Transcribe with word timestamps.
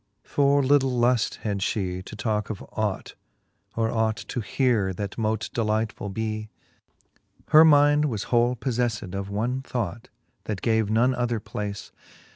For 0.23 0.63
little 0.63 0.89
luft 0.89 1.41
fhe 1.43 1.43
had 1.99 2.05
to 2.07 2.15
talke 2.15 2.49
of 2.49 2.63
ought, 2.71 3.13
Or 3.75 3.91
ought 3.91 4.15
to 4.29 4.39
heare, 4.39 4.93
that 4.93 5.15
mote 5.15 5.51
delightfull 5.53 6.11
bee; 6.11 6.49
Her 7.49 7.63
mind 7.63 8.05
was 8.05 8.23
whole 8.33 8.55
poflefled 8.55 9.13
of 9.13 9.29
one 9.29 9.61
thought, 9.61 10.09
That 10.45 10.63
gave 10.63 10.89
none 10.89 11.13
other 11.13 11.39
place. 11.39 11.91